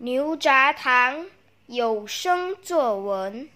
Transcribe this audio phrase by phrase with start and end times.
[0.00, 1.26] 牛轧糖
[1.66, 3.50] 有声作文。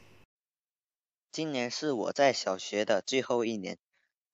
[1.31, 3.79] 今年是我在小学的最后一年，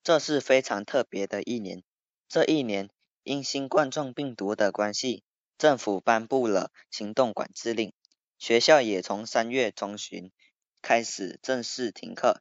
[0.03, 1.83] 这是非常特别的一年。
[2.27, 2.89] 这一年，
[3.25, 5.23] 因新冠状病毒的关系，
[5.59, 7.93] 政府颁布了行动管制令，
[8.39, 10.33] 学校也从三月中旬
[10.81, 12.41] 开始正式停课。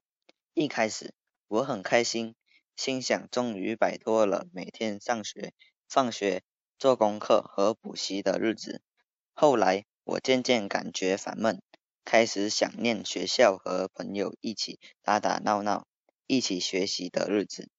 [0.53, 1.13] 一开始，
[1.49, 2.35] 我很开心，
[2.77, 5.53] 心想终于摆脱了每天上学、
[5.89, 6.43] 放学、
[6.79, 8.81] 做功课和补习的日子。
[9.39, 11.61] 后来，我渐渐感觉烦闷，
[12.03, 15.85] 开始想念学校和朋友一起打打闹闹、
[16.25, 17.69] 一起学习的日子。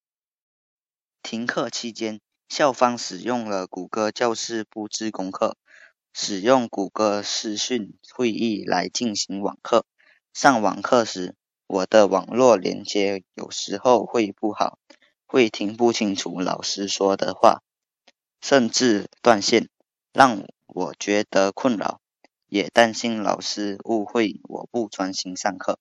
[1.20, 5.56] 停课期间，校方使用了谷歌教室布置功课，
[6.12, 9.84] 使用谷歌视讯会议来进行网课。
[10.32, 11.34] 上网课时，
[11.66, 14.78] 我的网络连接有时候会不好，
[15.26, 17.64] 会听不清楚老师说的话，
[18.40, 19.68] 甚至断线，
[20.12, 20.46] 让。
[20.78, 22.00] 我觉得困扰，
[22.46, 25.80] 也担心老师误会我不专心上课。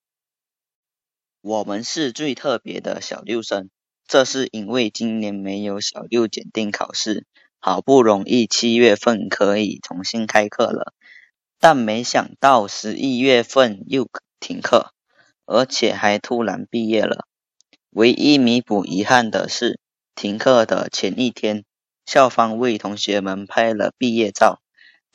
[1.39, 3.69] 我们是最特别的小六生，
[4.07, 7.27] 这是因为今年没有小六检定考试，
[7.59, 10.95] 好不容易七月份可以重新开课了，
[11.59, 14.09] 但没想到十一月份又
[14.39, 14.95] 停课，
[15.45, 17.27] 而且还突然毕业了。
[17.91, 19.79] 唯一弥补遗憾的是，
[20.15, 21.65] 停课的前一天，
[22.03, 24.59] 校方为同学们拍了毕业照。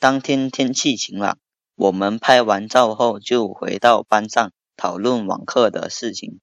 [0.03, 1.37] 当天天气晴朗，
[1.75, 6.41] 我们拍完照后就回到班上讨论网课的事情。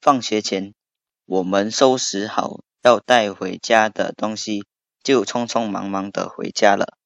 [0.00, 0.74] 放学前，
[1.26, 4.64] 我们收拾好要带回家的东西，
[5.02, 6.96] 就匆匆忙忙的回家了。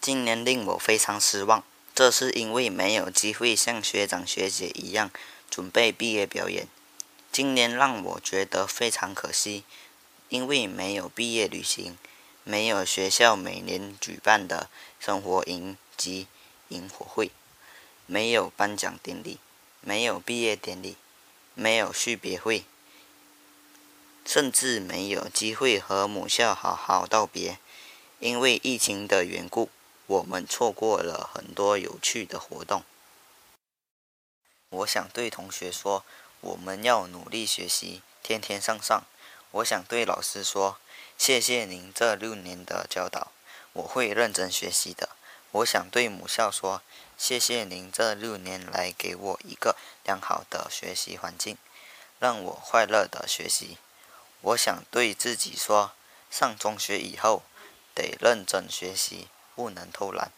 [0.00, 1.62] 今年令我非常失望，
[1.94, 5.10] 这是因为没有机会像学长学姐一样
[5.50, 6.66] 准备毕业表演。
[7.30, 9.64] 今年让我觉得非常可惜，
[10.30, 11.98] 因为没有毕业旅行。
[12.42, 16.26] 没有学校每年举办的生活营及
[16.68, 17.30] 萤火会，
[18.06, 19.38] 没有颁奖典礼，
[19.82, 20.96] 没有毕业典礼，
[21.54, 22.64] 没有续别会，
[24.24, 27.58] 甚至没有机会和母校好好道别。
[28.18, 29.70] 因为疫情的缘故，
[30.06, 32.82] 我们错过了很多有趣的活动。
[34.70, 36.04] 我想对同学说，
[36.40, 39.04] 我们要努力学习，天天向上。
[39.52, 40.78] 我想对老师说。
[41.20, 43.30] 谢谢您这六年的教导，
[43.74, 45.10] 我会认真学习的。
[45.50, 46.80] 我想对母校说，
[47.18, 51.58] 谢谢您这六年来给我一个良好的学习环境，
[52.18, 53.76] 让我快乐的学习。
[54.40, 55.92] 我想对自己说，
[56.30, 57.42] 上中学以后
[57.94, 60.32] 得认真学习，不能偷懒。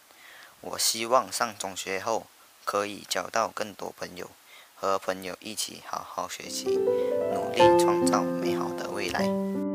[0.62, 2.26] 我希望上中学后
[2.64, 4.28] 可以交到更多朋友，
[4.75, 6.64] 和朋友一起好好学习，
[7.32, 9.72] 努力创造美好的未来。